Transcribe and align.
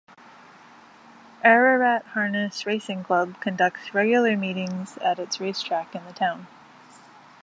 Ararat 1.45 2.03
Harness 2.15 2.65
Racing 2.65 3.03
Club 3.03 3.39
conducts 3.39 3.93
regular 3.93 4.35
meetings 4.35 4.97
at 4.97 5.19
its 5.19 5.39
racetrack 5.39 5.93
in 5.93 6.03
the 6.07 6.11
town. 6.13 6.47